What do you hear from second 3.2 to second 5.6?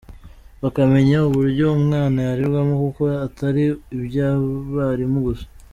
atari iby’abarimu gusa.